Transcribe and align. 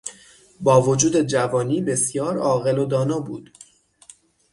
با 0.61 0.81
وجود 0.81 1.21
جوانی 1.21 1.81
بسیار 1.81 2.37
عاقل 2.37 2.77
و 2.79 2.85
دانا 2.85 3.19
بود. 3.19 3.51